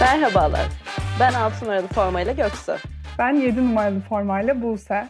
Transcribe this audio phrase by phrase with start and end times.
[0.00, 0.66] Merhabalar.
[1.20, 2.72] Ben 6 numaralı formayla Göksu.
[3.18, 5.04] Ben 7 numaralı formayla Buse.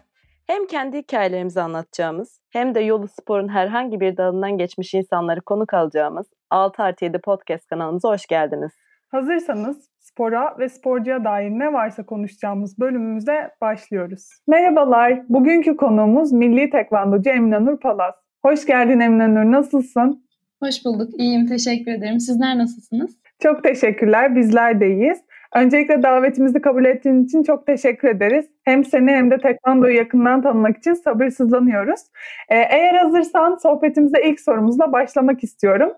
[0.47, 6.27] Hem kendi hikayelerimizi anlatacağımız hem de yolu sporun herhangi bir dalından geçmiş insanları konuk alacağımız
[6.51, 8.73] 6 artı 7 podcast kanalımıza hoş geldiniz.
[9.09, 14.29] Hazırsanız spora ve sporcuya dair ne varsa konuşacağımız bölümümüze başlıyoruz.
[14.47, 18.15] Merhabalar, bugünkü konuğumuz milli tekvandocu Emine Nur Palaz.
[18.43, 20.27] Hoş geldin Emine Nur, nasılsın?
[20.63, 22.21] Hoş bulduk, iyiyim, teşekkür ederim.
[22.21, 23.26] Sizler nasılsınız?
[23.43, 25.19] Çok teşekkürler, bizler de iyiyiz.
[25.57, 28.47] Öncelikle davetimizi kabul ettiğin için çok teşekkür ederiz.
[28.65, 32.01] Hem seni hem de tekvandoyu yakından tanımak için sabırsızlanıyoruz.
[32.49, 35.93] Ee, eğer hazırsan sohbetimize ilk sorumuzla başlamak istiyorum.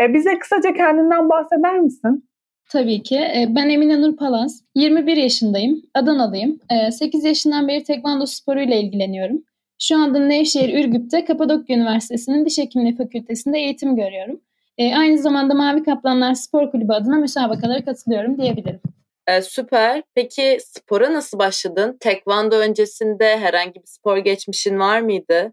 [0.00, 2.28] Ee, bize kısaca kendinden bahseder misin?
[2.70, 3.16] Tabii ki.
[3.16, 4.64] Ee, ben Emine Nur Palaz.
[4.74, 5.82] 21 yaşındayım.
[5.94, 6.58] Adanalıyım.
[6.90, 9.42] 8 ee, yaşından beri tekvando sporuyla ilgileniyorum.
[9.78, 14.40] Şu anda Nevşehir Ürgüp'te Kapadokya Üniversitesi'nin Diş Hekimliği Fakültesi'nde eğitim görüyorum.
[14.80, 18.80] E, aynı zamanda Mavi Kaplanlar Spor Kulübü adına müsabakalara katılıyorum diyebilirim.
[19.26, 20.02] E, süper.
[20.14, 21.96] Peki spora nasıl başladın?
[22.00, 25.52] Tekvando öncesinde herhangi bir spor geçmişin var mıydı?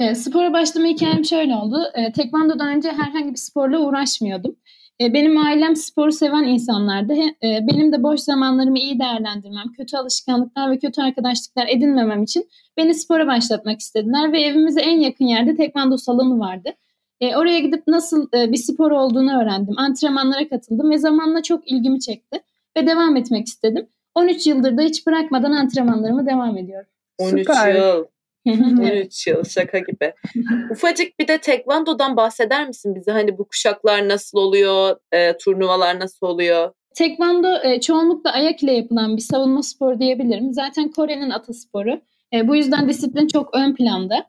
[0.00, 1.76] E, spora başlama hikayem şöyle oldu.
[1.94, 4.56] E, tekvandodan önce herhangi bir sporla uğraşmıyordum.
[5.00, 7.14] E, benim ailem sporu seven insanlardı.
[7.42, 12.94] E, benim de boş zamanlarımı iyi değerlendirmem, kötü alışkanlıklar ve kötü arkadaşlıklar edinmemem için beni
[12.94, 16.74] spora başlatmak istediler ve evimize en yakın yerde tekvando salonu vardı.
[17.20, 19.78] E, oraya gidip nasıl e, bir spor olduğunu öğrendim.
[19.78, 22.40] Antrenmanlara katıldım ve zamanla çok ilgimi çekti
[22.76, 23.86] ve devam etmek istedim.
[24.14, 26.88] 13 yıldır da hiç bırakmadan antrenmanlarımı devam ediyorum.
[27.18, 27.74] 13 Süper.
[27.74, 28.04] yıl.
[28.46, 30.12] 13 yıl şaka gibi.
[30.70, 33.10] Ufacık bir de tekvandodan bahseder misin bize?
[33.10, 34.96] Hani bu kuşaklar nasıl oluyor?
[35.12, 36.72] E, turnuvalar nasıl oluyor?
[36.94, 40.52] Tekvando e, çoğunlukla ayak ile yapılan bir savunma sporu diyebilirim.
[40.52, 42.00] Zaten Kore'nin atasporu.
[42.32, 44.26] E, bu yüzden disiplin çok ön planda.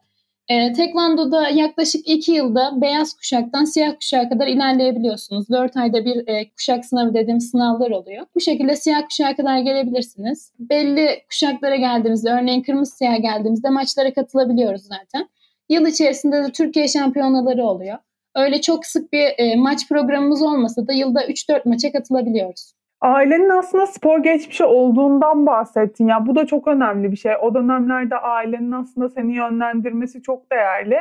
[0.50, 5.50] E, Tekvando'da yaklaşık iki yılda beyaz kuşaktan siyah kuşağa kadar ilerleyebiliyorsunuz.
[5.50, 8.26] Dört ayda bir e, kuşak sınavı dediğimiz sınavlar oluyor.
[8.36, 10.52] Bu şekilde siyah kuşağa kadar gelebilirsiniz.
[10.60, 15.30] Belli kuşaklara geldiğimizde, örneğin kırmızı siyah geldiğimizde maçlara katılabiliyoruz zaten.
[15.70, 17.98] Yıl içerisinde de Türkiye şampiyonaları oluyor.
[18.36, 22.77] Öyle çok sık bir e, maç programımız olmasa da yılda 3-4 maça katılabiliyoruz.
[23.02, 26.08] Ailenin aslında spor geçmişi olduğundan bahsettin.
[26.08, 27.32] Ya bu da çok önemli bir şey.
[27.42, 30.98] O dönemlerde ailenin aslında seni yönlendirmesi çok değerli.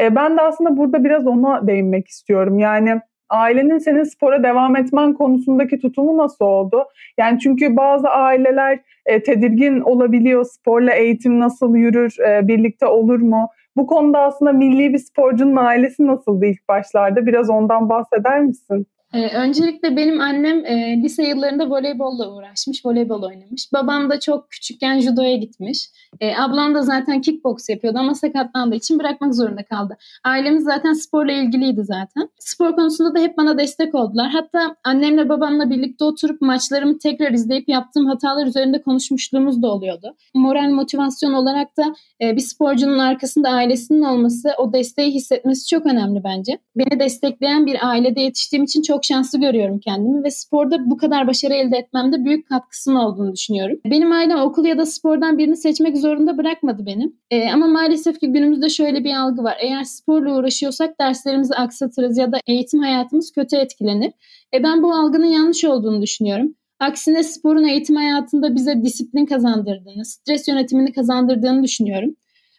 [0.00, 2.58] E, ben de aslında burada biraz ona değinmek istiyorum.
[2.58, 3.00] Yani
[3.30, 6.84] ailenin senin spora devam etmen konusundaki tutumu nasıl oldu?
[7.18, 10.44] Yani çünkü bazı aileler e, tedirgin olabiliyor.
[10.44, 13.48] Sporla eğitim nasıl yürür, e, birlikte olur mu?
[13.76, 17.26] Bu konuda aslında milli bir sporcunun ailesi nasıldı ilk başlarda?
[17.26, 18.86] Biraz ondan bahseder misin?
[19.14, 23.72] Ee, öncelikle benim annem e, lise yıllarında voleybolla uğraşmış, voleybol oynamış.
[23.72, 25.88] Babam da çok küçükken judoya gitmiş.
[26.20, 29.96] E, ablam da zaten kickbox yapıyordu ama sakatlandığı için bırakmak zorunda kaldı.
[30.24, 32.28] Ailemiz zaten sporla ilgiliydi zaten.
[32.38, 34.30] Spor konusunda da hep bana destek oldular.
[34.30, 40.14] Hatta annemle babamla birlikte oturup maçlarımı tekrar izleyip yaptığım hatalar üzerinde konuşmuşluğumuz da oluyordu.
[40.34, 46.24] Moral motivasyon olarak da e, bir sporcunun arkasında ailesinin olması, o desteği hissetmesi çok önemli
[46.24, 46.58] bence.
[46.76, 51.54] Beni destekleyen bir ailede yetiştiğim için çok şanslı görüyorum kendimi ve sporda bu kadar başarı
[51.54, 53.78] elde etmemde büyük katkısının olduğunu düşünüyorum.
[53.84, 57.16] Benim ailem okul ya da spordan birini seçmek zorunda bırakmadı benim.
[57.30, 59.56] E, ama maalesef ki günümüzde şöyle bir algı var.
[59.60, 64.12] Eğer sporla uğraşıyorsak derslerimizi aksatırız ya da eğitim hayatımız kötü etkilenir.
[64.54, 66.54] E, ben bu algının yanlış olduğunu düşünüyorum.
[66.80, 72.14] Aksine sporun eğitim hayatında bize disiplin kazandırdığını, stres yönetimini kazandırdığını düşünüyorum.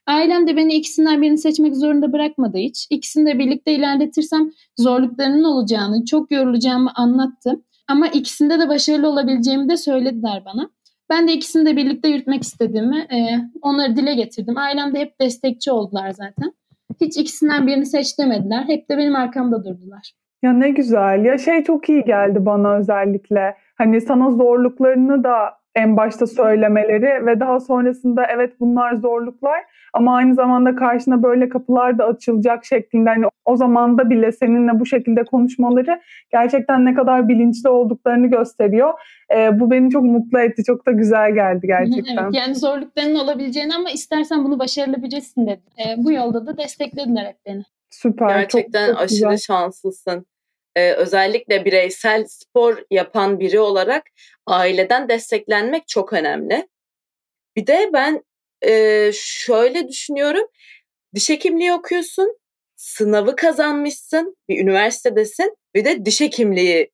[0.09, 2.87] Ailem de beni ikisinden birini seçmek zorunda bırakmadı hiç.
[2.89, 7.61] İkisini de birlikte ilerletirsem zorluklarının olacağını, çok yorulacağımı anlattı.
[7.87, 10.69] Ama ikisinde de başarılı olabileceğimi de söylediler bana.
[11.09, 13.17] Ben de ikisini de birlikte yürütmek istediğimi e,
[13.61, 14.57] onları dile getirdim.
[14.57, 16.53] Ailem de hep destekçi oldular zaten.
[17.01, 18.63] Hiç ikisinden birini seç demediler.
[18.67, 20.13] Hep de benim arkamda durdular.
[20.43, 21.25] Ya ne güzel.
[21.25, 23.55] Ya şey çok iyi geldi bana özellikle.
[23.77, 29.59] Hani sana zorluklarını da en başta söylemeleri ve daha sonrasında evet bunlar zorluklar
[29.93, 34.85] ama aynı zamanda karşına böyle kapılar da açılacak şeklinde hani o zamanda bile seninle bu
[34.85, 38.93] şekilde konuşmaları gerçekten ne kadar bilinçli olduklarını gösteriyor.
[39.35, 40.63] Ee, bu beni çok mutlu etti.
[40.63, 42.23] Çok da güzel geldi gerçekten.
[42.23, 45.61] Evet, yani zorlukların olabileceğini ama istersen bunu başarılabilirsin dedi.
[45.79, 47.63] Ee, bu yolda da desteklediler hep beni.
[47.89, 48.29] Süper.
[48.29, 49.37] Gerçekten çok, çok aşırı güzel.
[49.37, 50.25] şanslısın.
[50.75, 54.03] Ee, özellikle bireysel spor yapan biri olarak
[54.45, 56.67] aileden desteklenmek çok önemli.
[57.55, 58.23] Bir de ben
[58.65, 60.47] e, şöyle düşünüyorum.
[61.15, 62.37] Diş hekimliği okuyorsun,
[62.75, 66.91] sınavı kazanmışsın, bir üniversitedesin bir de diş hekimliği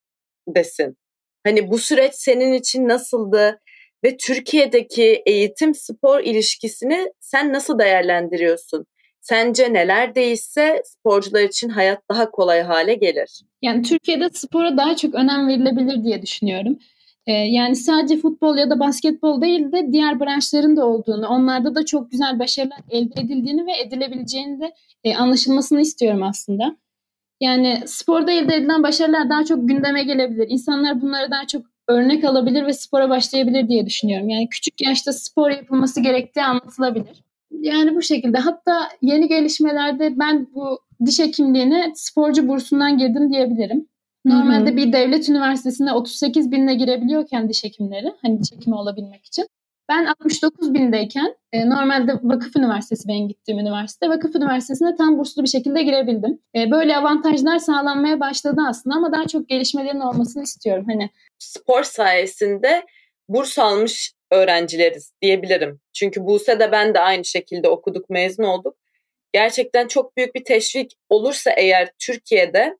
[0.47, 0.97] desin.
[1.43, 3.61] Hani bu süreç senin için nasıldı
[4.03, 8.85] ve Türkiye'deki eğitim spor ilişkisini sen nasıl değerlendiriyorsun?
[9.27, 13.41] Sence neler değişse sporcular için hayat daha kolay hale gelir?
[13.61, 16.79] Yani Türkiye'de spora daha çok önem verilebilir diye düşünüyorum.
[17.27, 21.85] Ee, yani sadece futbol ya da basketbol değil de diğer branşların da olduğunu, onlarda da
[21.85, 24.73] çok güzel başarılar elde edildiğini ve edilebileceğini de
[25.03, 26.77] e, anlaşılmasını istiyorum aslında.
[27.41, 30.47] Yani sporda elde edilen başarılar daha çok gündeme gelebilir.
[30.49, 34.29] İnsanlar bunları daha çok örnek alabilir ve spora başlayabilir diye düşünüyorum.
[34.29, 37.24] Yani küçük yaşta spor yapılması gerektiği anlatılabilir.
[37.65, 38.37] Yani bu şekilde.
[38.37, 43.87] Hatta yeni gelişmelerde ben bu diş hekimliğine sporcu bursundan girdim diyebilirim.
[44.25, 44.77] Normalde Hı-hı.
[44.77, 49.47] bir devlet üniversitesine 38 binle girebiliyorken diş hekimleri hani diş hekimi olabilmek için.
[49.89, 54.09] Ben 69 bindeyken e, normalde Vakıf Üniversitesi benim gittiğim üniversite.
[54.09, 56.39] Vakıf Üniversitesi'ne tam burslu bir şekilde girebildim.
[56.55, 60.85] E, böyle avantajlar sağlanmaya başladı aslında ama daha çok gelişmelerin olmasını istiyorum.
[60.89, 61.09] Hani
[61.39, 62.85] spor sayesinde
[63.29, 65.79] burs almış öğrencileriz diyebilirim.
[65.93, 68.75] Çünkü Buse'de ben de aynı şekilde okuduk, mezun olduk.
[69.33, 72.77] Gerçekten çok büyük bir teşvik olursa eğer Türkiye'de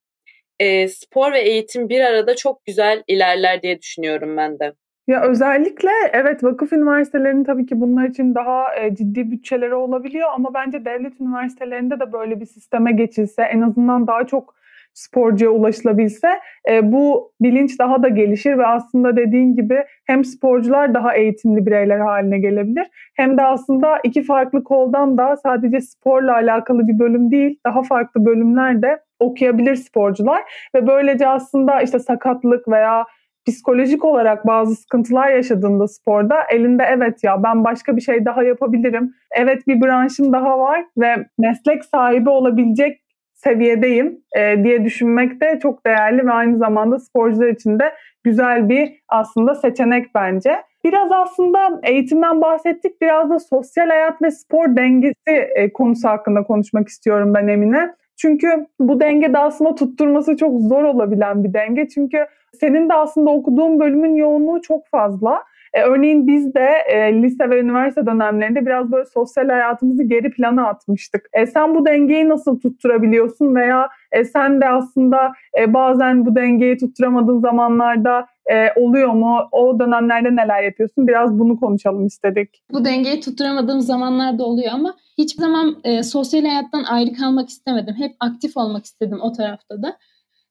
[0.60, 4.74] e, spor ve eğitim bir arada çok güzel ilerler diye düşünüyorum ben de.
[5.08, 10.54] Ya özellikle evet vakıf üniversitelerinin tabii ki bunlar için daha e, ciddi bütçeleri olabiliyor ama
[10.54, 14.56] bence devlet üniversitelerinde de böyle bir sisteme geçilse en azından daha çok
[14.96, 16.28] sporcuya ulaşılabilse
[16.70, 22.00] e, bu bilinç daha da gelişir ve aslında dediğin gibi hem sporcular daha eğitimli bireyler
[22.00, 27.60] haline gelebilir hem de aslında iki farklı koldan da sadece sporla alakalı bir bölüm değil
[27.66, 30.42] daha farklı bölümler de okuyabilir sporcular
[30.76, 33.06] ve böylece aslında işte sakatlık veya
[33.48, 39.14] psikolojik olarak bazı sıkıntılar yaşadığında sporda elinde evet ya ben başka bir şey daha yapabilirim.
[39.32, 43.05] Evet bir branşım daha var ve meslek sahibi olabilecek
[43.48, 47.94] seviyedeyim e, diye düşünmek de çok değerli ve aynı zamanda sporcular için de
[48.24, 50.56] güzel bir aslında seçenek bence.
[50.84, 53.02] Biraz aslında eğitimden bahsettik.
[53.02, 57.94] Biraz da sosyal hayat ve spor dengesi e, konusu hakkında konuşmak istiyorum ben Emine.
[58.18, 61.88] Çünkü bu denge de aslında tutturması çok zor olabilen bir denge.
[61.88, 62.26] Çünkü
[62.60, 65.44] senin de aslında okuduğun bölümün yoğunluğu çok fazla.
[65.76, 70.68] E, örneğin biz de e, lise ve üniversite dönemlerinde biraz böyle sosyal hayatımızı geri plana
[70.68, 71.30] atmıştık.
[71.34, 76.78] E, sen bu dengeyi nasıl tutturabiliyorsun veya e, sen de aslında e, bazen bu dengeyi
[76.78, 79.40] tutturamadığın zamanlarda e, oluyor mu?
[79.52, 81.08] O dönemlerde neler yapıyorsun?
[81.08, 82.64] Biraz bunu konuşalım istedik.
[82.72, 87.96] Bu dengeyi tutturamadığım zamanlarda oluyor ama hiçbir zaman e, sosyal hayattan ayrı kalmak istemedim.
[87.98, 89.98] Hep aktif olmak istedim o tarafta da.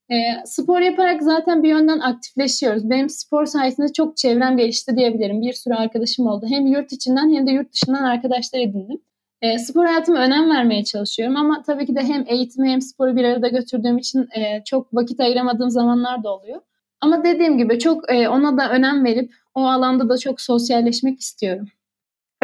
[0.09, 0.15] E,
[0.45, 2.89] spor yaparak zaten bir yönden aktifleşiyoruz.
[2.89, 5.41] Benim spor sayesinde çok çevrem gelişti diyebilirim.
[5.41, 6.45] Bir sürü arkadaşım oldu.
[6.49, 9.01] Hem yurt içinden hem de yurt dışından arkadaşlar edindim.
[9.41, 13.23] E, spor hayatıma önem vermeye çalışıyorum ama tabii ki de hem eğitimi hem sporu bir
[13.23, 16.61] arada götürdüğüm için e, çok vakit ayıramadığım zamanlar da oluyor.
[17.01, 21.67] Ama dediğim gibi çok e, ona da önem verip o alanda da çok sosyalleşmek istiyorum.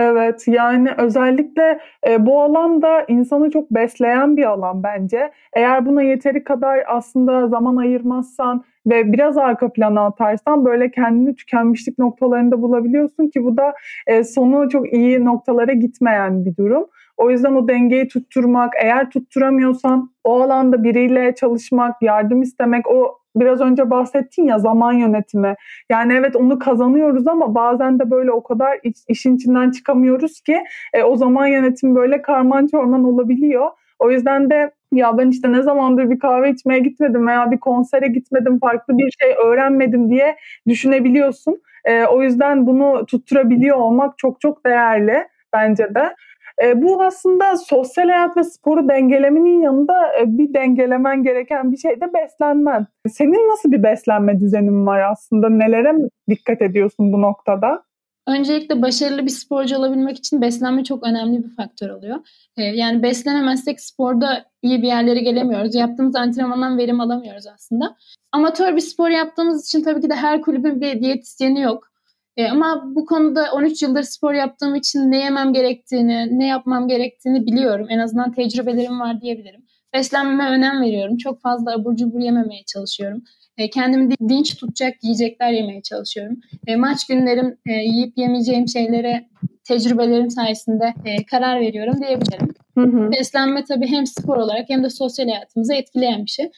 [0.01, 5.31] Evet yani özellikle e, bu alan da insanı çok besleyen bir alan bence.
[5.53, 11.99] Eğer buna yeteri kadar aslında zaman ayırmazsan ve biraz arka plana atarsan böyle kendini tükenmişlik
[11.99, 13.73] noktalarında bulabiliyorsun ki bu da
[14.07, 16.85] e, sonu çok iyi noktalara gitmeyen bir durum.
[17.17, 23.61] O yüzden o dengeyi tutturmak, eğer tutturamıyorsan o alanda biriyle çalışmak, yardım istemek, o biraz
[23.61, 25.55] önce bahsettin ya zaman yönetimi.
[25.89, 30.57] Yani evet onu kazanıyoruz ama bazen de böyle o kadar iş, işin içinden çıkamıyoruz ki
[30.93, 33.69] e, o zaman yönetimi böyle karman çorman olabiliyor.
[33.99, 38.07] O yüzden de ya ben işte ne zamandır bir kahve içmeye gitmedim veya bir konsere
[38.07, 40.35] gitmedim, farklı bir şey öğrenmedim diye
[40.67, 41.61] düşünebiliyorsun.
[41.85, 46.15] E, o yüzden bunu tutturabiliyor olmak çok çok değerli bence de.
[46.63, 52.01] E, bu aslında sosyal hayat ve sporu dengelemenin yanında e, bir dengelemen gereken bir şey
[52.01, 52.87] de beslenmen.
[53.09, 55.49] Senin nasıl bir beslenme düzenin var aslında?
[55.49, 55.95] Nelere
[56.29, 57.83] dikkat ediyorsun bu noktada?
[58.27, 62.17] Öncelikle başarılı bir sporcu olabilmek için beslenme çok önemli bir faktör oluyor.
[62.57, 65.75] Ee, yani beslenemezsek sporda iyi bir yerlere gelemiyoruz.
[65.75, 67.95] Yaptığımız antrenmandan verim alamıyoruz aslında.
[68.31, 71.90] Amatör bir spor yaptığımız için tabii ki de her kulübün bir diyetisyeni yok.
[72.37, 77.45] E, ama bu konuda 13 yıldır spor yaptığım için ne yemem gerektiğini, ne yapmam gerektiğini
[77.45, 77.87] biliyorum.
[77.89, 79.65] En azından tecrübelerim var diyebilirim.
[79.93, 81.17] Beslenmeme önem veriyorum.
[81.17, 83.23] Çok fazla abur cubur yememeye çalışıyorum.
[83.57, 86.39] E, kendimi dinç tutacak yiyecekler yemeye çalışıyorum.
[86.67, 89.29] E, maç günlerim e, yiyip yemeyeceğim şeylere
[89.63, 92.53] tecrübelerim sayesinde e, karar veriyorum diyebilirim.
[92.77, 93.11] Hı hı.
[93.11, 96.51] Beslenme tabii hem spor olarak hem de sosyal hayatımızı etkileyen bir şey.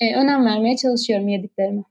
[0.00, 1.82] E, önem vermeye çalışıyorum yediklerime.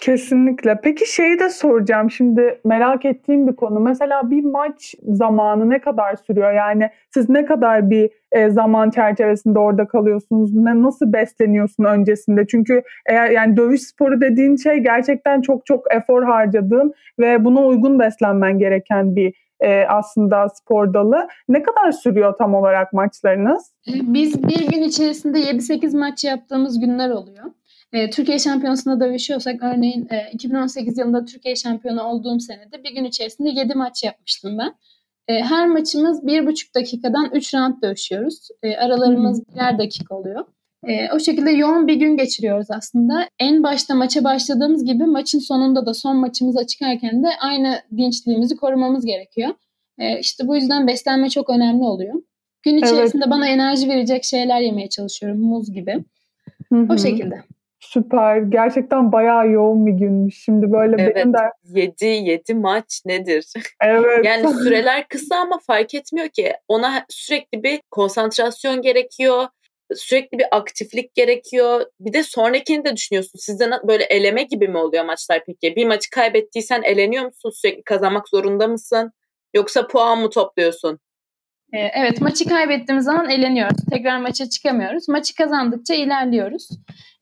[0.00, 0.80] Kesinlikle.
[0.82, 3.80] Peki şeyi de soracağım şimdi merak ettiğim bir konu.
[3.80, 6.52] Mesela bir maç zamanı ne kadar sürüyor?
[6.52, 10.54] Yani siz ne kadar bir e, zaman çerçevesinde orada kalıyorsunuz?
[10.54, 12.46] Ne nasıl besleniyorsun öncesinde?
[12.46, 17.98] Çünkü eğer yani dövüş sporu dediğin şey gerçekten çok çok efor harcadığın ve buna uygun
[17.98, 21.28] beslenmen gereken bir e, aslında spor dalı.
[21.48, 23.72] Ne kadar sürüyor tam olarak maçlarınız?
[23.88, 27.44] E, biz bir gün içerisinde 7-8 maç yaptığımız günler oluyor.
[27.92, 33.50] E, Türkiye Şampiyonası'nda dövüşüyorsak örneğin e, 2018 yılında Türkiye şampiyonu olduğum senede bir gün içerisinde
[33.50, 34.74] 7 maç yapmıştım ben.
[35.28, 38.48] E, her maçımız 1,5 dakikadan 3 round dövüşüyoruz.
[38.62, 40.44] E, aralarımız birer dakika oluyor.
[40.86, 43.28] E, o şekilde yoğun bir gün geçiriyoruz aslında.
[43.38, 49.04] En başta maça başladığımız gibi maçın sonunda da son maçımıza çıkarken de aynı dinçliğimizi korumamız
[49.04, 49.50] gerekiyor.
[49.98, 52.14] E, işte bu yüzden beslenme çok önemli oluyor.
[52.62, 53.32] Gün içerisinde evet.
[53.32, 55.40] bana enerji verecek şeyler yemeye çalışıyorum.
[55.40, 56.04] Muz gibi.
[56.72, 56.86] Hı-hı.
[56.92, 57.42] O şekilde.
[57.80, 58.38] Süper.
[58.38, 60.44] Gerçekten bayağı yoğun bir günmüş.
[60.44, 61.38] Şimdi böyle evet, benim de...
[61.64, 63.46] 7, 7 maç nedir?
[63.82, 64.24] Evet.
[64.24, 66.52] yani süreler kısa ama fark etmiyor ki.
[66.68, 69.46] Ona sürekli bir konsantrasyon gerekiyor.
[69.94, 71.86] Sürekli bir aktiflik gerekiyor.
[72.00, 73.38] Bir de sonrakini de düşünüyorsun.
[73.38, 75.76] Sizde böyle eleme gibi mi oluyor maçlar peki?
[75.76, 77.50] Bir maçı kaybettiysen eleniyor musun?
[77.54, 79.12] Sürekli kazanmak zorunda mısın?
[79.54, 80.98] Yoksa puan mı topluyorsun?
[81.72, 83.76] Evet maçı kaybettiğimiz zaman eleniyoruz.
[83.90, 85.08] Tekrar maça çıkamıyoruz.
[85.08, 86.68] Maçı kazandıkça ilerliyoruz.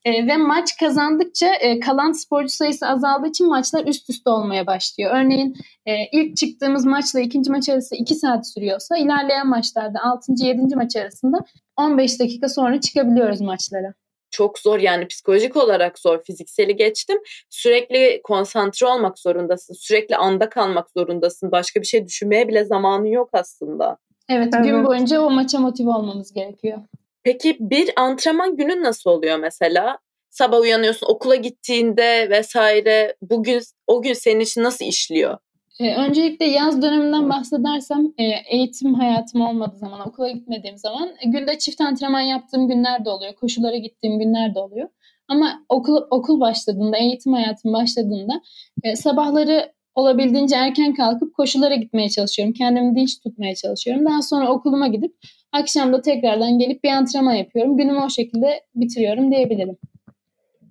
[0.06, 5.10] E, ve maç kazandıkça e, kalan sporcu sayısı azaldığı için maçlar üst üste olmaya başlıyor.
[5.14, 10.32] Örneğin e, ilk çıktığımız maçla ikinci maç arası 2 saat sürüyorsa ilerleyen maçlarda 6.
[10.38, 10.76] 7.
[10.76, 11.38] maç arasında
[11.76, 13.94] 15 dakika sonra çıkabiliyoruz maçlara
[14.30, 16.22] çok zor yani psikolojik olarak zor.
[16.24, 17.18] Fizikseli geçtim.
[17.50, 19.74] Sürekli konsantre olmak zorundasın.
[19.74, 21.52] Sürekli anda kalmak zorundasın.
[21.52, 23.96] Başka bir şey düşünmeye bile zamanı yok aslında.
[24.28, 24.64] Evet, evet.
[24.64, 26.78] gün boyunca o maça motive olmamız gerekiyor.
[27.26, 29.98] Peki bir antrenman günün nasıl oluyor mesela?
[30.30, 35.38] Sabah uyanıyorsun okula gittiğinde vesaire bugün o gün senin için nasıl işliyor?
[35.80, 41.58] Ee, öncelikle yaz döneminden bahsedersem e, eğitim hayatım olmadığı zaman, okula gitmediğim zaman e, günde
[41.58, 43.34] çift antrenman yaptığım günler de oluyor.
[43.34, 44.88] Koşulara gittiğim günler de oluyor.
[45.28, 48.40] Ama okul okul başladığında, eğitim hayatım başladığında
[48.82, 52.54] e, sabahları olabildiğince erken kalkıp koşulara gitmeye çalışıyorum.
[52.54, 54.06] Kendimi dinç tutmaya çalışıyorum.
[54.06, 55.14] Daha sonra okuluma gidip
[55.52, 57.76] akşam da tekrardan gelip bir antrenman yapıyorum.
[57.76, 59.76] Günümü o şekilde bitiriyorum diyebilirim.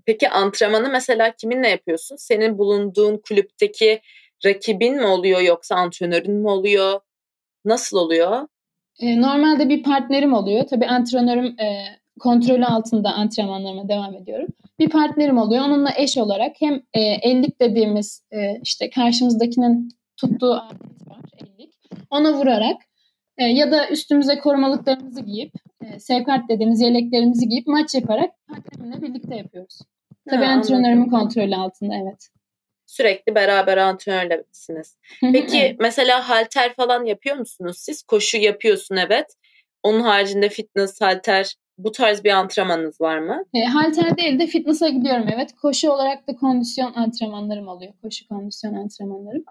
[0.05, 2.15] Peki antrenmanı mesela kiminle yapıyorsun?
[2.15, 4.01] Senin bulunduğun kulüpteki
[4.45, 6.99] rakibin mi oluyor yoksa antrenörün mü oluyor?
[7.65, 8.47] Nasıl oluyor?
[8.99, 10.67] E, normalde bir partnerim oluyor.
[10.67, 11.85] Tabii antrenörüm e,
[12.19, 14.47] kontrolü altında antrenmanlarıma devam ediyorum.
[14.79, 15.65] Bir partnerim oluyor.
[15.65, 21.73] Onunla eş olarak hem e, ellik dediğimiz e, işte karşımızdakinin tuttuğu alet var ellik.
[22.09, 22.77] Ona vurarak
[23.37, 29.35] e, ya da üstümüze korumalıklarımızı giyip e, sevkart dediğimiz yeleklerimizi giyip maç yaparak partnerimle birlikte
[29.35, 29.79] yapıyoruz.
[30.29, 32.29] Tabii ha, antrenörümün kontrolü altında evet.
[32.85, 34.97] Sürekli beraber antrenörlesiniz.
[35.21, 35.75] Peki evet.
[35.79, 38.03] mesela halter falan yapıyor musunuz siz?
[38.03, 39.25] Koşu yapıyorsun evet.
[39.83, 43.43] Onun haricinde fitness, halter bu tarz bir antrenmanınız var mı?
[43.53, 45.55] E, halter değil de fitness'a gidiyorum evet.
[45.61, 47.93] Koşu olarak da kondisyon antrenmanlarım oluyor.
[48.01, 49.43] Koşu kondisyon antrenmanlarım.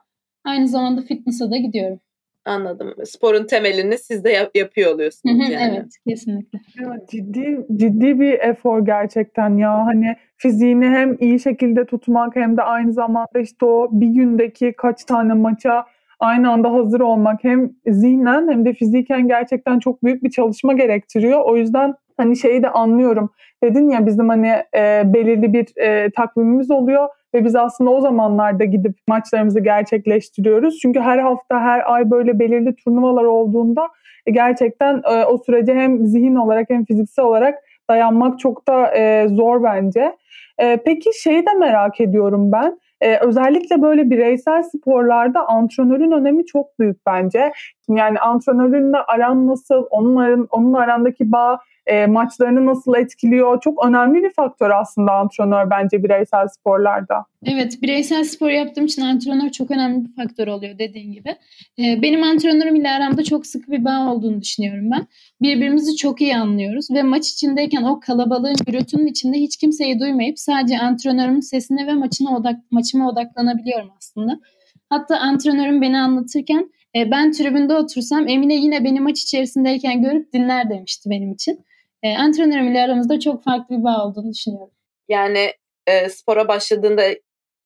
[0.45, 2.01] Aynı zamanda fitness'a da gidiyorum.
[2.45, 2.95] Anladım.
[3.05, 5.75] Sporun temelini siz de yap- yapıyor oluyorsunuz yani.
[5.77, 6.59] evet, kesinlikle.
[6.81, 9.87] Ya ciddi ciddi bir efor gerçekten ya.
[9.87, 15.05] Hani fiziğini hem iyi şekilde tutmak hem de aynı zamanda işte o bir gündeki kaç
[15.05, 15.85] tane maça
[16.21, 21.41] aynı anda hazır olmak hem zihnen hem de fiziken gerçekten çok büyük bir çalışma gerektiriyor.
[21.45, 23.31] O yüzden hani şeyi de anlıyorum.
[23.63, 28.65] Dedin ya bizim hani e, belirli bir e, takvimimiz oluyor ve biz aslında o zamanlarda
[28.65, 30.79] gidip maçlarımızı gerçekleştiriyoruz.
[30.79, 33.89] Çünkü her hafta, her ay böyle belirli turnuvalar olduğunda
[34.27, 37.59] e, gerçekten e, o sürece hem zihin olarak hem fiziksel olarak
[37.91, 40.17] dayanmak çok da e, zor bence.
[40.85, 42.79] Peki şeyi de merak ediyorum ben.
[43.01, 47.53] Ee, özellikle böyle bireysel sporlarda antrenörün önemi çok büyük bence.
[47.89, 53.61] Yani antrenörünle aran nasıl, onun, aran, onun arandaki bağ e, maçlarını nasıl etkiliyor?
[53.61, 57.25] Çok önemli bir faktör aslında antrenör bence bireysel sporlarda.
[57.47, 61.29] Evet, bireysel spor yaptığım için antrenör çok önemli bir faktör oluyor dediğin gibi.
[61.79, 65.07] E, benim antrenörüm ile aramda çok sıkı bir bağ olduğunu düşünüyorum ben.
[65.43, 70.79] Birbirimizi çok iyi anlıyoruz ve maç içindeyken o kalabalığın gürültünün içinde hiç kimseyi duymayıp sadece
[70.79, 74.41] antrenörümün sesine ve maçına odak maçıma odaklanabiliyorum aslında.
[74.89, 80.71] Hatta antrenörüm beni anlatırken e, ben tribünde otursam Emine yine beni maç içerisindeyken görüp dinler
[80.71, 81.65] demişti benim için
[82.05, 84.75] e, antrenörüm ile aramızda çok farklı bir bağ olduğunu düşünüyorum.
[85.09, 85.53] Yani
[85.87, 87.03] e, spora başladığında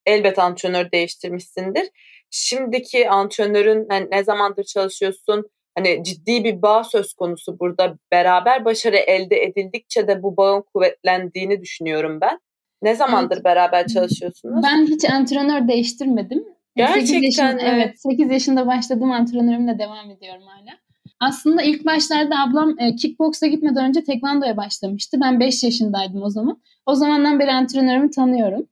[0.06, 1.88] elbet antrenör değiştirmişsindir.
[2.30, 5.50] Şimdiki antrenörün hani ne zamandır çalışıyorsun?
[5.74, 7.98] Hani ciddi bir bağ söz konusu burada.
[8.12, 12.38] Beraber başarı elde edildikçe de bu bağın kuvvetlendiğini düşünüyorum ben.
[12.82, 13.44] Ne zamandır evet.
[13.44, 14.64] beraber çalışıyorsunuz?
[14.64, 16.44] Ben hiç antrenör değiştirmedim.
[16.76, 18.00] Gerçekten 8 yaşında, evet.
[18.00, 20.87] 8 yaşında başladığım antrenörümle devam ediyorum hala.
[21.20, 25.18] Aslında ilk başlarda ablam e, kickboksa gitmeden önce tekvandoya başlamıştı.
[25.20, 26.62] Ben 5 yaşındaydım o zaman.
[26.86, 28.66] O zamandan beri antrenörümü tanıyorum.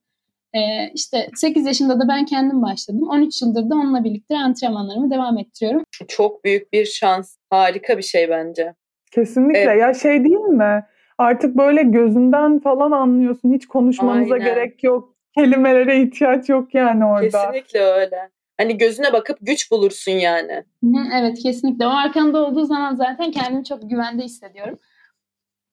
[0.54, 3.08] Ee, işte 8 yaşında da ben kendim başladım.
[3.08, 5.82] 13 yıldır da onunla birlikte antrenmanlarımı devam ettiriyorum.
[6.08, 7.36] Çok büyük bir şans.
[7.50, 8.74] Harika bir şey bence.
[9.12, 9.60] Kesinlikle.
[9.60, 9.80] Evet.
[9.80, 10.84] Ya şey değil mi?
[11.18, 13.54] Artık böyle gözünden falan anlıyorsun.
[13.54, 14.46] Hiç konuşmanıza Aynen.
[14.46, 15.16] gerek yok.
[15.34, 17.50] Kelimelere ihtiyaç yok yani orada.
[17.50, 18.30] Kesinlikle öyle.
[18.58, 20.64] Hani gözüne bakıp güç bulursun yani.
[21.14, 21.86] Evet kesinlikle.
[21.86, 24.78] O arkamda olduğu zaman zaten kendimi çok güvende hissediyorum.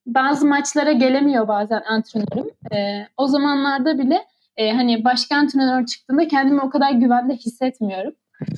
[0.06, 2.52] Bazı maçlara gelemiyor bazen antrenörüm.
[2.76, 4.26] Ee, o zamanlarda bile
[4.58, 8.14] e, hani başka antrenör çıktığında kendimi o kadar güvende hissetmiyorum.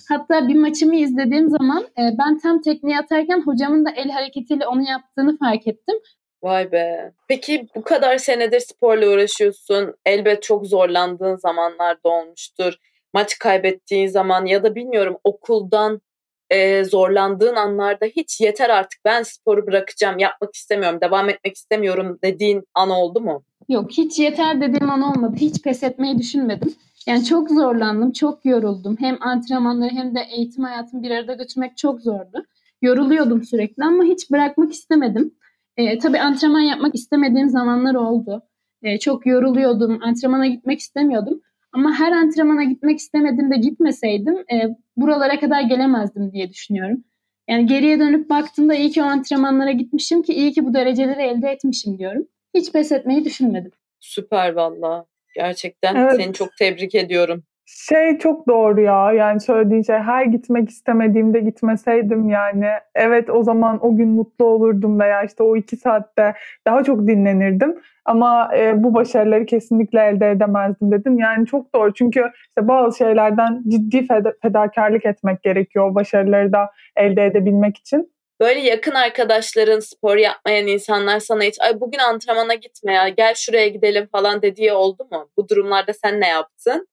[0.09, 4.89] Hatta bir maçımı izlediğim zaman e, ben tam tekniği atarken hocamın da el hareketiyle onu
[4.89, 5.95] yaptığını fark ettim.
[6.43, 7.11] Vay be.
[7.27, 9.93] Peki bu kadar senedir sporla uğraşıyorsun.
[10.05, 12.79] Elbet çok zorlandığın zamanlar da olmuştur.
[13.15, 16.01] Maç kaybettiğin zaman ya da bilmiyorum okuldan
[16.49, 22.63] e, zorlandığın anlarda hiç yeter artık ben sporu bırakacağım, yapmak istemiyorum, devam etmek istemiyorum dediğin
[22.73, 23.43] an oldu mu?
[23.69, 25.35] Yok hiç yeter dediğim an olmadı.
[25.37, 26.73] Hiç pes etmeyi düşünmedim.
[27.07, 28.97] Yani çok zorlandım, çok yoruldum.
[28.99, 32.45] Hem antrenmanları hem de eğitim hayatımı bir arada götürmek çok zordu.
[32.81, 35.35] Yoruluyordum sürekli ama hiç bırakmak istemedim.
[35.77, 38.41] Ee, tabii antrenman yapmak istemediğim zamanlar oldu.
[38.83, 41.41] Ee, çok yoruluyordum, antrenmana gitmek istemiyordum.
[41.75, 44.55] Ama her antrenmana gitmek istemediğimde gitmeseydim e,
[44.97, 47.03] buralara kadar gelemezdim diye düşünüyorum.
[47.49, 51.49] Yani geriye dönüp baktığımda iyi ki o antrenmanlara gitmişim ki iyi ki bu dereceleri elde
[51.49, 52.27] etmişim diyorum.
[52.53, 53.71] Hiç pes etmeyi düşünmedim.
[53.99, 55.05] Süper valla.
[55.35, 56.15] Gerçekten Evet.
[56.15, 57.43] seni çok tebrik ediyorum.
[57.65, 59.11] Şey çok doğru ya.
[59.13, 62.67] Yani söylediğin şey her gitmek istemediğimde gitmeseydim yani.
[62.95, 66.33] Evet o zaman o gün mutlu olurdum veya işte o iki saatte
[66.67, 67.75] daha çok dinlenirdim.
[68.05, 71.17] Ama e, bu başarıları kesinlikle elde edemezdim dedin.
[71.17, 71.93] Yani çok doğru.
[71.93, 78.15] Çünkü işte bazı şeylerden ciddi feda- fedakarlık etmek gerekiyor o başarıları da elde edebilmek için.
[78.39, 83.67] Böyle yakın arkadaşların, spor yapmayan insanlar sana hiç ay bugün antrenmana gitme ya gel şuraya
[83.67, 85.29] gidelim falan dediği oldu mu?
[85.37, 86.87] Bu durumlarda sen ne yaptın?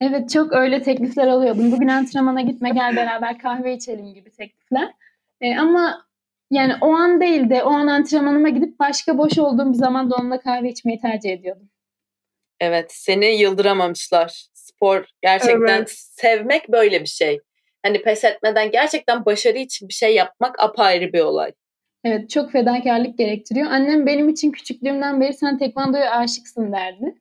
[0.00, 1.72] Evet çok öyle teklifler alıyordum.
[1.72, 4.88] Bugün antrenmana gitme gel beraber kahve içelim gibi teklifler.
[5.40, 6.04] E, ama
[6.54, 10.40] yani o an değil de o an antrenmanıma gidip başka boş olduğum bir zamanda onunla
[10.40, 11.68] kahve içmeyi tercih ediyordum.
[12.60, 14.46] Evet, seni yıldıramamışlar.
[14.54, 15.90] Spor gerçekten Evet.
[15.96, 17.40] sevmek böyle bir şey.
[17.82, 21.52] Hani pes etmeden gerçekten başarı için bir şey yapmak apayrı bir olay.
[22.04, 23.66] Evet çok fedakarlık gerektiriyor.
[23.66, 27.14] Annem benim için küçüklüğümden beri sen tekvandoya aşıksın derdi.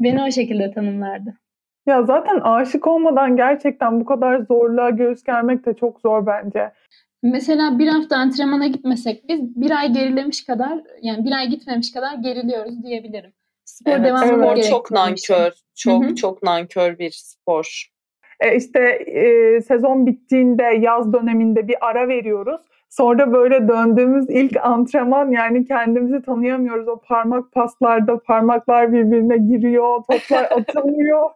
[0.00, 1.34] Beni o şekilde tanımlardı.
[1.86, 6.72] Ya zaten aşık olmadan gerçekten bu kadar zorluğa göğüs germek de çok zor bence.
[7.22, 12.14] Mesela bir hafta antrenmana gitmesek biz bir ay gerilemiş kadar yani bir ay gitmemiş kadar
[12.14, 13.32] geriliyoruz diyebilirim.
[13.64, 14.96] Spor Evet, devamlılık spor gerektiren çok şey.
[14.96, 15.52] nankör.
[15.74, 16.14] Çok Hı hı.
[16.14, 17.88] çok nankör bir spor.
[18.40, 22.60] E işte e, sezon bittiğinde yaz döneminde bir ara veriyoruz.
[22.90, 26.88] Sonra böyle döndüğümüz ilk antrenman yani kendimizi tanıyamıyoruz.
[26.88, 31.30] O parmak paslarda parmaklar birbirine giriyor, toplar atılmıyor.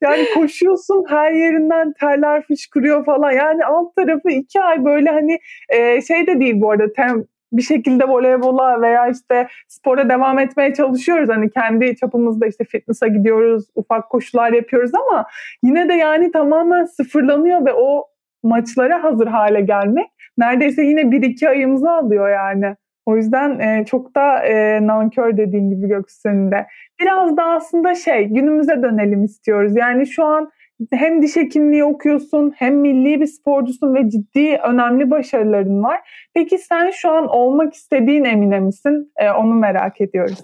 [0.00, 3.30] yani koşuyorsun her yerinden terler fışkırıyor falan.
[3.30, 7.62] Yani alt tarafı iki ay böyle hani e, şey de değil bu arada tem, bir
[7.62, 11.28] şekilde voleybola veya işte spora devam etmeye çalışıyoruz.
[11.28, 15.26] Hani kendi çapımızda işte fitness'a gidiyoruz, ufak koşular yapıyoruz ama
[15.62, 18.06] yine de yani tamamen sıfırlanıyor ve o
[18.42, 20.10] maçlara hazır hale gelmek
[20.40, 22.76] neredeyse yine bir iki ayımızı alıyor yani.
[23.06, 26.66] O yüzden e, çok da e, nankör dediğin gibi Göksu senin de.
[27.00, 29.76] Biraz da aslında şey günümüze dönelim istiyoruz.
[29.76, 30.50] Yani şu an
[30.92, 36.00] hem diş hekimliği okuyorsun hem milli bir sporcusun ve ciddi önemli başarıların var.
[36.34, 39.12] Peki sen şu an olmak istediğin emine misin?
[39.16, 40.38] E, onu merak ediyoruz.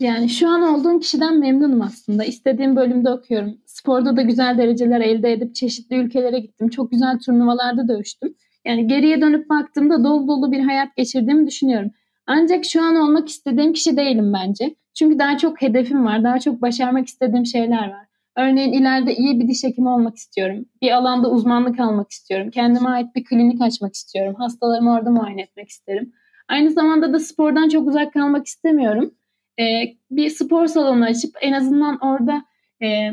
[0.00, 2.24] Yani şu an olduğum kişiden memnunum aslında.
[2.24, 3.54] İstediğim bölümde okuyorum.
[3.66, 6.68] Sporda da güzel dereceler elde edip çeşitli ülkelere gittim.
[6.68, 8.34] Çok güzel turnuvalarda dövüştüm.
[8.66, 11.90] Yani geriye dönüp baktığımda dolu dolu bir hayat geçirdiğimi düşünüyorum.
[12.26, 14.74] Ancak şu an olmak istediğim kişi değilim bence.
[14.94, 18.06] Çünkü daha çok hedefim var, daha çok başarmak istediğim şeyler var.
[18.36, 20.64] Örneğin ileride iyi bir diş hekimi olmak istiyorum.
[20.82, 22.50] Bir alanda uzmanlık almak istiyorum.
[22.50, 24.34] Kendime ait bir klinik açmak istiyorum.
[24.38, 26.12] Hastalarımı orada muayene etmek isterim.
[26.48, 29.14] Aynı zamanda da spordan çok uzak kalmak istemiyorum.
[29.60, 29.64] Ee,
[30.10, 32.44] bir spor salonu açıp en azından orada
[32.82, 33.10] e,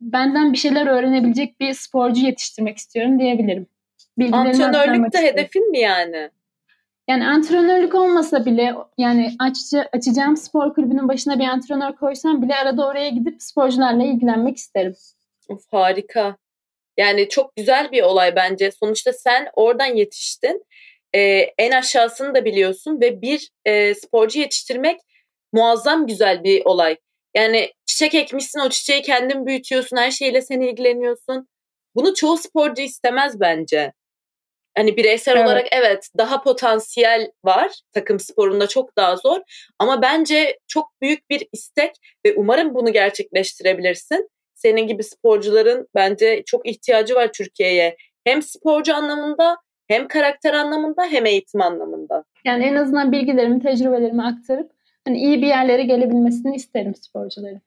[0.00, 3.66] benden bir şeyler öğrenebilecek bir sporcu yetiştirmek istiyorum diyebilirim.
[4.18, 5.38] Bilgilerimi aktarmak Antrenörlük de istiyorum.
[5.38, 6.30] hedefin mi yani?
[7.08, 12.86] Yani antrenörlük olmasa bile yani açıcı, açacağım spor kulübünün başına bir antrenör koysam bile arada
[12.86, 14.94] oraya gidip sporcularla ilgilenmek isterim.
[15.48, 16.36] Of, harika.
[16.96, 18.70] Yani çok güzel bir olay bence.
[18.70, 20.64] Sonuçta sen oradan yetiştin.
[21.14, 21.20] Ee,
[21.58, 25.00] en aşağısını da biliyorsun ve bir e, sporcu yetiştirmek
[25.52, 26.96] muazzam güzel bir olay.
[27.34, 31.48] Yani çiçek ekmişsin o çiçeği kendin büyütüyorsun her şeyle sen ilgileniyorsun.
[31.94, 33.92] Bunu çoğu sporcu istemez bence.
[34.78, 35.46] Hani bireysel evet.
[35.46, 37.72] olarak evet daha potansiyel var.
[37.92, 39.40] Takım sporunda çok daha zor.
[39.78, 41.90] Ama bence çok büyük bir istek
[42.26, 44.28] ve umarım bunu gerçekleştirebilirsin.
[44.54, 47.96] Senin gibi sporcuların bence çok ihtiyacı var Türkiye'ye.
[48.24, 49.56] Hem sporcu anlamında
[49.88, 52.24] hem karakter anlamında hem eğitim anlamında.
[52.44, 54.70] Yani en azından bilgilerimi, tecrübelerimi aktarıp
[55.04, 57.60] hani iyi bir yerlere gelebilmesini isterim sporcuların.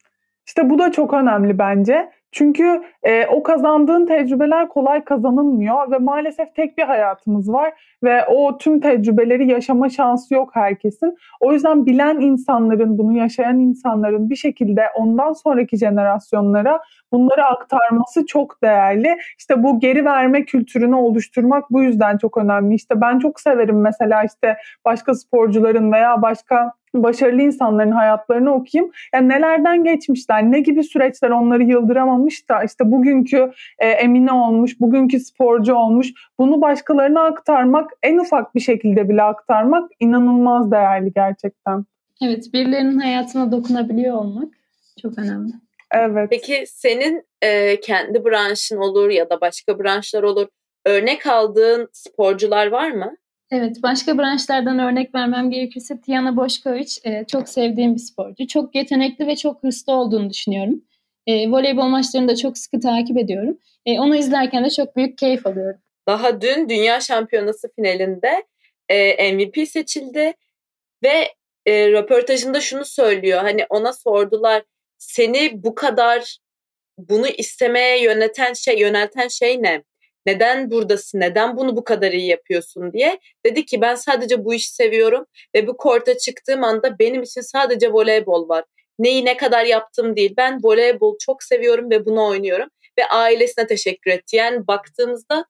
[0.47, 2.12] İşte bu da çok önemli bence.
[2.32, 8.58] Çünkü e, o kazandığın tecrübeler kolay kazanılmıyor ve maalesef tek bir hayatımız var ve o
[8.58, 11.17] tüm tecrübeleri yaşama şansı yok herkesin.
[11.39, 18.63] O yüzden bilen insanların, bunu yaşayan insanların bir şekilde ondan sonraki jenerasyonlara bunları aktarması çok
[18.63, 19.17] değerli.
[19.38, 22.76] İşte bu geri verme kültürünü oluşturmak bu yüzden çok önemli.
[22.76, 28.92] İşte ben çok severim mesela işte başka sporcuların veya başka başarılı insanların hayatlarını okuyayım.
[29.14, 35.20] Yani nelerden geçmişler, ne gibi süreçler onları yıldıramamış da işte bugünkü e, Emine olmuş, bugünkü
[35.20, 36.08] sporcu olmuş.
[36.40, 41.86] Bunu başkalarına aktarmak, en ufak bir şekilde bile aktarmak inanılmaz değerli gerçekten.
[42.24, 44.54] Evet, birilerinin hayatına dokunabiliyor olmak
[45.02, 45.52] çok önemli.
[45.92, 46.28] Evet.
[46.30, 50.48] Peki senin e, kendi branşın olur ya da başka branşlar olur.
[50.86, 53.16] Örnek aldığın sporcular var mı?
[53.52, 58.48] Evet, başka branşlardan örnek vermem gerekirse Tiana Boşkoviç e, çok sevdiğim bir sporcu.
[58.48, 60.82] Çok yetenekli ve çok hırslı olduğunu düşünüyorum.
[61.28, 63.58] E, voleybol maçlarını da çok sıkı takip ediyorum.
[63.86, 65.82] E, onu izlerken de çok büyük keyif alıyorum.
[66.08, 68.44] Daha dün Dünya Şampiyonası finalinde
[68.90, 70.34] e, MVP seçildi
[71.04, 71.34] ve
[71.66, 73.42] e, röportajında şunu söylüyor.
[73.42, 74.64] Hani ona sordular
[74.98, 76.38] seni bu kadar
[76.98, 79.84] bunu istemeye yöneten şey, yönelten şey ne?
[80.26, 81.20] Neden buradasın?
[81.20, 83.20] Neden bunu bu kadar iyi yapıyorsun diye.
[83.46, 87.94] Dedi ki ben sadece bu işi seviyorum ve bu korta çıktığım anda benim için sadece
[87.94, 88.64] voleybol var.
[89.00, 90.34] Neyi ne kadar yaptım değil.
[90.38, 92.70] Ben voleybol çok seviyorum ve bunu oynuyorum.
[93.00, 94.36] Ve ailesine teşekkür etti.
[94.36, 95.46] Yani baktığımızda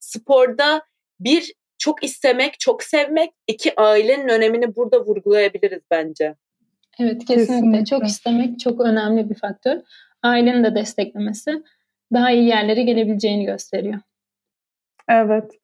[0.00, 0.82] sporda
[1.20, 6.34] bir çok istemek, çok sevmek, iki ailenin önemini burada vurgulayabiliriz bence.
[7.00, 7.54] Evet kesinlikle.
[7.54, 7.84] kesinlikle.
[7.84, 9.76] Çok istemek çok önemli bir faktör.
[10.22, 11.62] Ailenin de desteklemesi
[12.12, 14.00] daha iyi yerlere gelebileceğini gösteriyor.
[15.08, 15.58] Evet.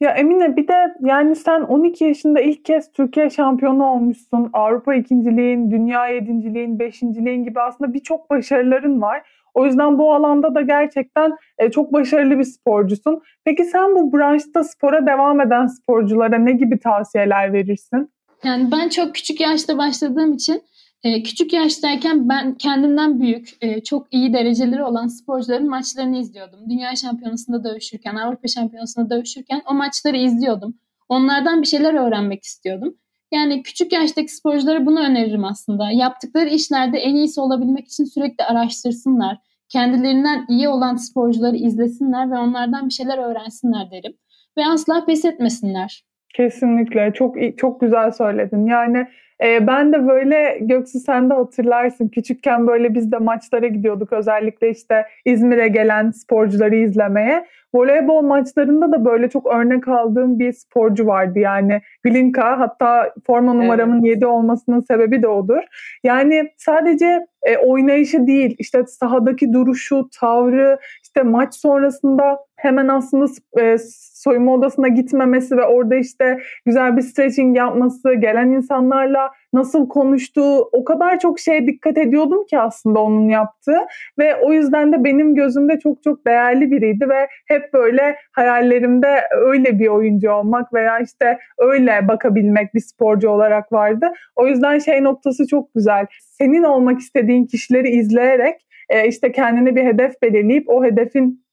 [0.00, 4.50] Ya Emine bir de yani sen 12 yaşında ilk kez Türkiye şampiyonu olmuşsun.
[4.52, 9.22] Avrupa ikinciliğin, dünya yedinciliğin, beşinciliğin gibi aslında birçok başarıların var.
[9.54, 13.22] O yüzden bu alanda da gerçekten e, çok başarılı bir sporcusun.
[13.44, 18.10] Peki sen bu branşta spora devam eden sporculara ne gibi tavsiyeler verirsin?
[18.44, 20.62] Yani ben çok küçük yaşta başladığım için
[21.04, 26.60] e, küçük yaştayken ben kendimden büyük, e, çok iyi dereceleri olan sporcuların maçlarını izliyordum.
[26.70, 30.74] Dünya şampiyonasında dövüşürken, Avrupa şampiyonasında dövüşürken o maçları izliyordum.
[31.08, 32.94] Onlardan bir şeyler öğrenmek istiyordum.
[33.32, 35.90] Yani küçük yaştaki sporculara bunu öneririm aslında.
[35.90, 39.38] Yaptıkları işlerde en iyisi olabilmek için sürekli araştırsınlar.
[39.68, 44.12] Kendilerinden iyi olan sporcuları izlesinler ve onlardan bir şeyler öğrensinler derim.
[44.58, 46.04] Ve asla pes etmesinler.
[46.34, 48.66] Kesinlikle çok çok güzel söyledin.
[48.66, 49.06] Yani
[49.42, 54.70] e, ben de böyle Göksu sen de hatırlarsın küçükken böyle biz de maçlara gidiyorduk özellikle
[54.70, 57.44] işte İzmir'e gelen sporcuları izlemeye.
[57.74, 64.04] Voleybol maçlarında da böyle çok örnek aldığım bir sporcu vardı yani Glinka hatta forma numaramın
[64.04, 64.16] evet.
[64.16, 65.62] 7 olmasının sebebi de odur.
[66.04, 70.78] Yani sadece e, oynayışı değil işte sahadaki duruşu, tavrı,
[71.18, 73.26] işte maç sonrasında hemen aslında
[73.60, 73.76] e,
[74.14, 80.84] soyunma odasına gitmemesi ve orada işte güzel bir stretching yapması, gelen insanlarla nasıl konuştuğu o
[80.84, 83.78] kadar çok şeye dikkat ediyordum ki aslında onun yaptığı
[84.18, 89.78] ve o yüzden de benim gözümde çok çok değerli biriydi ve hep böyle hayallerimde öyle
[89.78, 94.12] bir oyuncu olmak veya işte öyle bakabilmek bir sporcu olarak vardı.
[94.36, 96.06] O yüzden şey noktası çok güzel.
[96.20, 101.44] Senin olmak istediğin kişileri izleyerek e, işte kendine bir hedef belirleyip o hedefin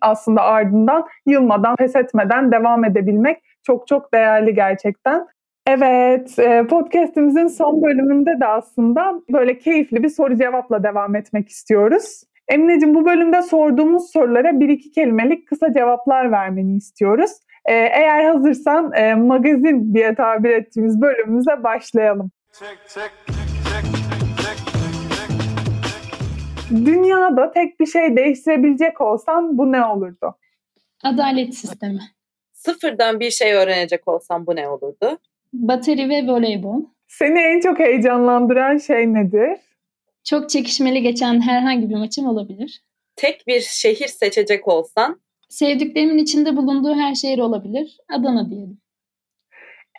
[0.00, 5.26] aslında ardından yılmadan, pes etmeden devam edebilmek çok çok değerli gerçekten.
[5.66, 12.22] Evet, e, podcastimizin son bölümünde de aslında böyle keyifli bir soru cevapla devam etmek istiyoruz.
[12.48, 17.30] Emineciğim bu bölümde sorduğumuz sorulara bir iki kelimelik kısa cevaplar vermeni istiyoruz.
[17.64, 22.30] E, eğer hazırsan e, magazin diye tabir ettiğimiz bölümümüze başlayalım.
[22.52, 23.35] Check, check,
[26.70, 30.34] Dünyada tek bir şey değiştirebilecek olsan bu ne olurdu?
[31.02, 32.00] Adalet sistemi.
[32.52, 35.18] Sıfırdan bir şey öğrenecek olsam bu ne olurdu?
[35.52, 36.82] Bateri ve voleybol.
[37.08, 39.58] Seni en çok heyecanlandıran şey nedir?
[40.24, 42.82] Çok çekişmeli geçen herhangi bir maçım olabilir.
[43.16, 45.20] Tek bir şehir seçecek olsan?
[45.48, 47.98] Sevdiklerimin içinde bulunduğu her şehir olabilir.
[48.08, 48.78] Adana diyelim.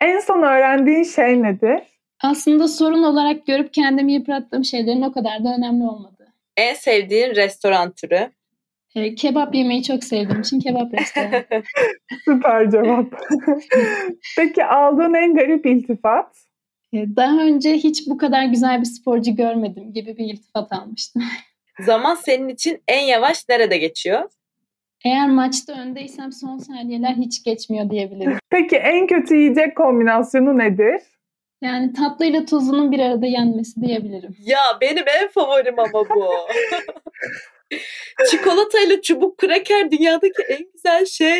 [0.01, 1.79] En son öğrendiğin şey nedir?
[2.23, 6.16] Aslında sorun olarak görüp kendimi yıprattığım şeylerin o kadar da önemli olmadığı.
[6.57, 8.31] En sevdiğin restoran türü?
[8.95, 11.45] E, kebap yemeyi çok sevdiğim için kebap restoranı.
[12.25, 13.05] Süper cevap.
[14.37, 16.37] Peki aldığın en garip iltifat?
[16.93, 21.23] E, daha önce hiç bu kadar güzel bir sporcu görmedim gibi bir iltifat almıştım.
[21.79, 24.29] Zaman senin için en yavaş nerede geçiyor?
[25.05, 28.37] Eğer maçta öndeysem son saniyeler hiç geçmiyor diyebilirim.
[28.49, 31.01] Peki en kötü yiyecek kombinasyonu nedir?
[31.61, 34.35] Yani tatlıyla tuzlunun bir arada yenmesi diyebilirim.
[34.39, 36.31] Ya benim en favorim ama bu.
[38.31, 41.39] Çikolatayla çubuk kraker dünyadaki en güzel şey.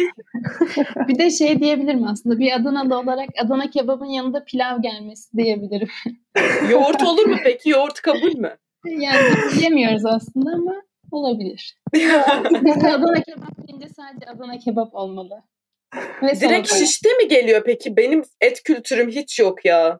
[1.07, 5.89] Bir de şey diyebilirim aslında bir Adanalı olarak Adana kebabın yanında pilav gelmesi diyebilirim.
[6.71, 7.69] Yoğurt olur mu peki?
[7.69, 8.57] Yoğurt kabul mü?
[8.85, 10.75] Yani yemiyoruz aslında ama
[11.11, 11.77] olabilir.
[12.83, 15.43] Adana kebap deyince sadece Adana kebap olmalı.
[16.23, 17.97] Ve Direkt şişte mi geliyor peki?
[17.97, 19.99] Benim et kültürüm hiç yok ya.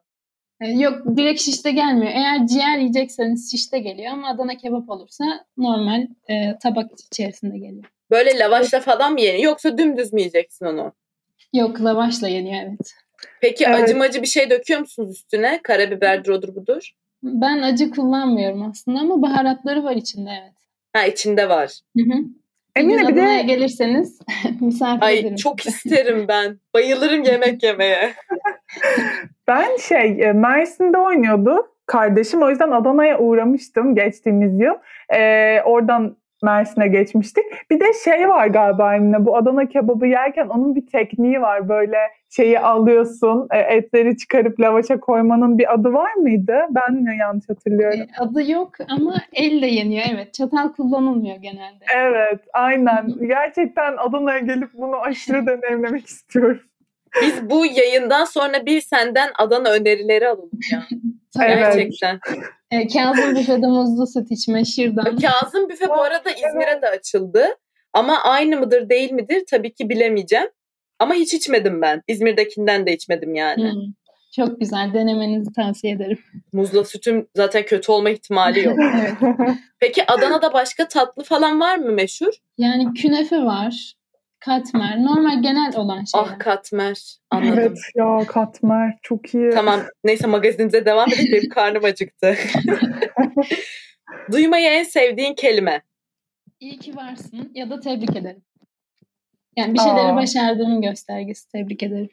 [0.60, 2.12] E, Yok direkt şişte gelmiyor.
[2.14, 5.24] Eğer ciğer yiyecekseniz şişte geliyor ama Adana kebap olursa
[5.56, 7.84] normal e, tabak içerisinde geliyor.
[8.10, 9.44] Böyle lavaşla falan mı yeniyor?
[9.44, 10.92] Yoksa dümdüz mü yiyeceksin onu?
[11.54, 12.94] Yok lavaşla yeniyor evet.
[13.40, 13.80] Peki Evet.
[13.80, 15.60] acı macı bir şey döküyor musunuz üstüne?
[15.62, 16.90] Karabiberdir odur budur.
[17.22, 20.52] Ben acı kullanmıyorum aslında ama baharatları var içinde evet.
[20.92, 21.72] Ha içinde var.
[21.96, 22.18] Hı hı.
[22.76, 24.18] Emine bir de gelirseniz
[24.60, 25.36] misafir Ay ederim.
[25.36, 26.60] çok isterim ben.
[26.74, 28.14] Bayılırım yemek yemeye.
[29.48, 32.42] ben şey e, Mersin'de oynuyordu kardeşim.
[32.42, 34.74] O yüzden Adana'ya uğramıştım geçtiğimiz yıl.
[35.14, 37.44] Ee, oradan Mersin'e geçmiştik.
[37.70, 41.68] Bir de şey var galiba Emine bu Adana kebabı yerken onun bir tekniği var.
[41.68, 41.96] Böyle
[42.30, 46.54] şeyi alıyorsun e, etleri çıkarıp lavaşa koymanın bir adı var mıydı?
[46.70, 48.00] Ben mi yanlış hatırlıyorum?
[48.00, 50.34] E, Adı yok ama elle yeniyor evet.
[50.34, 51.84] Çatal kullanılmıyor genelde.
[51.96, 53.14] Evet aynen.
[53.26, 56.60] Gerçekten Adana'ya gelip bunu aşırı deneyimlemek istiyorum.
[57.22, 60.86] Biz bu yayından sonra bir senden Adana önerileri alalım ya.
[61.40, 61.58] Evet.
[61.58, 62.20] Gerçekten.
[62.70, 65.16] E, Kazım Büfe'de muzlu süt içme şırdan.
[65.16, 67.46] Kazım Büfe bu arada İzmir'e de açıldı.
[67.92, 70.48] Ama aynı mıdır değil midir tabii ki bilemeyeceğim.
[70.98, 72.02] Ama hiç içmedim ben.
[72.08, 73.72] İzmir'dekinden de içmedim yani.
[73.72, 73.80] Hmm,
[74.36, 76.18] Çok güzel denemenizi tavsiye ederim.
[76.52, 78.78] Muzla sütün zaten kötü olma ihtimali yok.
[79.80, 82.32] Peki Adana'da başka tatlı falan var mı meşhur?
[82.58, 83.92] Yani künefe var,
[84.40, 86.26] katmer, normal genel olan şeyler.
[86.26, 87.16] Ah katmer.
[87.30, 87.58] Anladım.
[87.58, 89.50] evet ya katmer çok iyi.
[89.50, 89.80] Tamam.
[90.04, 91.32] Neyse magazinimize devam edelim.
[91.32, 92.36] Benim karnım acıktı.
[94.32, 95.82] Duymayı en sevdiğin kelime.
[96.60, 98.42] İyi ki varsın ya da tebrik ederim.
[99.56, 100.16] Yani bir şeyleri Aa.
[100.16, 101.48] başardığımın göstergesi.
[101.48, 102.10] Tebrik ederim.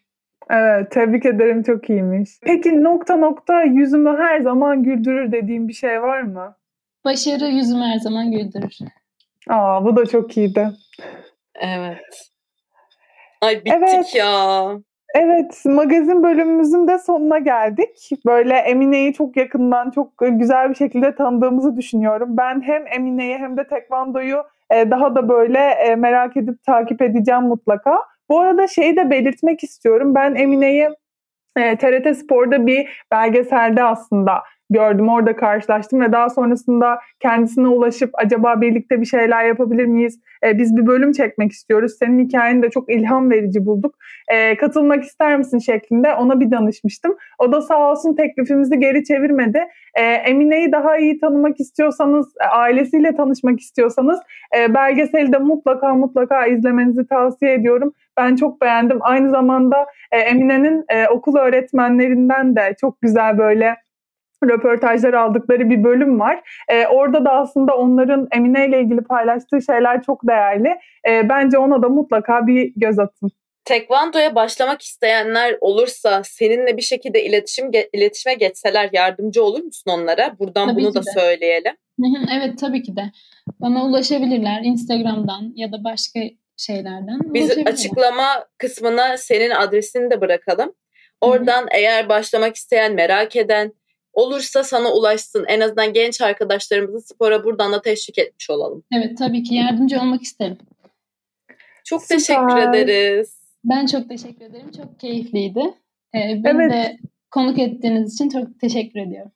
[0.50, 2.30] Evet, tebrik ederim çok iyiymiş.
[2.42, 6.56] Peki nokta nokta yüzümü her zaman güldürür dediğim bir şey var mı?
[7.06, 8.78] Başarı yüzümü her zaman güldürür.
[9.50, 10.70] Aa, bu da çok iyiydi.
[11.62, 12.32] Evet.
[13.42, 14.16] Ay bittik Evet.
[14.16, 14.70] ya.
[15.16, 18.10] Evet, magazin bölümümüzün de sonuna geldik.
[18.26, 22.38] Böyle Emine'yi çok yakından, çok güzel bir şekilde tanıdığımızı düşünüyorum.
[22.38, 27.44] Ben hem Emine'yi hem de Tekvando'yu e, daha da böyle e, merak edip takip edeceğim
[27.44, 27.98] mutlaka.
[28.30, 30.16] Bu arada şeyi de belirtmek istiyorum.
[30.16, 30.90] Ben Emine'yi
[31.58, 35.10] e, TRT Spor'da bir belgeselde aslında gördüm.
[35.10, 40.20] Orada karşılaştım ve daha sonrasında kendisine ulaşıp acaba birlikte bir şeyler yapabilir miyiz?
[40.46, 41.92] E, biz bir bölüm çekmek istiyoruz.
[42.00, 43.96] Senin hikayeni de çok ilham verici bulduk.
[44.28, 47.16] E, katılmak ister misin şeklinde ona bir danışmıştım.
[47.40, 49.64] O da sağ olsun teklifimizi geri çevirmedi.
[49.96, 54.20] E, Emine'yi daha iyi tanımak istiyorsanız, e, ailesiyle tanışmak istiyorsanız
[54.58, 57.94] e, belgeseli de mutlaka mutlaka izlemenizi tavsiye ediyorum.
[58.18, 58.98] Ben çok beğendim.
[59.02, 63.76] Aynı zamanda e, Emine'nin e, okul öğretmenlerinden de çok güzel böyle
[64.50, 66.64] röportajlar aldıkları bir bölüm var.
[66.70, 70.70] E, orada da aslında onların Emine ile ilgili paylaştığı şeyler çok değerli.
[71.10, 73.32] E, bence ona da mutlaka bir göz atın.
[73.66, 80.40] Tekvando'ya başlamak isteyenler olursa seninle bir şekilde iletişim ge- iletişime geçseler yardımcı olur musun onlara?
[80.40, 81.12] Buradan Tabii bunu da de.
[81.20, 81.74] söyleyelim.
[82.40, 83.02] Evet tabii ki de.
[83.62, 86.20] Bana ulaşabilirler Instagram'dan ya da başka
[86.58, 87.20] şeylerden.
[87.24, 90.74] Biz açıklama kısmına senin adresini de bırakalım.
[91.22, 93.72] Oradan eğer başlamak isteyen, merak eden
[94.16, 95.46] olursa sana ulaşsın.
[95.48, 98.84] En azından genç arkadaşlarımızı spora buradan da teşvik etmiş olalım.
[98.98, 100.58] Evet tabii ki yardımcı olmak isterim.
[101.84, 102.18] Çok Süper.
[102.18, 103.40] teşekkür ederiz.
[103.64, 104.72] Ben çok teşekkür ederim.
[104.78, 105.74] Çok keyifliydi.
[106.16, 106.72] Ee, beni Evet.
[106.72, 106.98] de
[107.32, 109.32] konuk ettiğiniz için çok teşekkür ediyorum.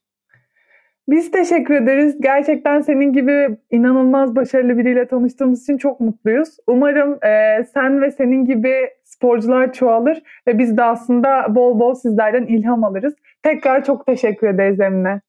[1.09, 2.21] Biz teşekkür ederiz.
[2.21, 6.49] Gerçekten senin gibi inanılmaz başarılı biriyle tanıştığımız için çok mutluyuz.
[6.67, 12.45] Umarım e, sen ve senin gibi sporcular çoğalır ve biz de aslında bol bol sizlerden
[12.45, 13.13] ilham alırız.
[13.43, 15.21] Tekrar çok teşekkür ederiz Emine.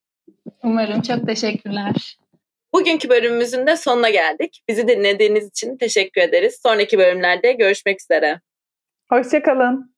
[0.62, 1.02] Umarım.
[1.02, 2.18] Çok teşekkürler.
[2.74, 4.62] Bugünkü bölümümüzün de sonuna geldik.
[4.68, 6.60] Bizi dinlediğiniz için teşekkür ederiz.
[6.62, 8.40] Sonraki bölümlerde görüşmek üzere.
[9.08, 9.94] Hoşçakalın.